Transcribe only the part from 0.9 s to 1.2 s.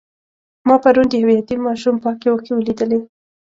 د